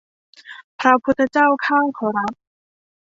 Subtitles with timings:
[0.79, 2.33] พระพุทธเจ้าข้าขอรับ